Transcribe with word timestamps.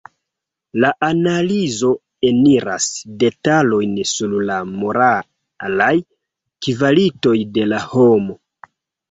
La 0.83 0.87
analizo 1.07 1.91
eniras 2.29 2.87
detalojn 3.25 3.93
sur 4.13 4.33
la 4.53 4.57
moralaj 4.71 5.91
kvalitoj 6.69 7.37
de 7.61 7.69
la 7.71 7.85
homo. 7.95 8.41